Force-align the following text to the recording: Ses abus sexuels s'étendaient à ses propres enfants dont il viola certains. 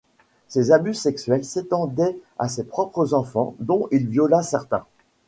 Ses 0.47 0.71
abus 0.71 0.95
sexuels 0.95 1.45
s'étendaient 1.45 2.17
à 2.39 2.49
ses 2.49 2.63
propres 2.63 3.13
enfants 3.13 3.53
dont 3.59 3.87
il 3.91 4.07
viola 4.07 4.41
certains. 4.41 4.83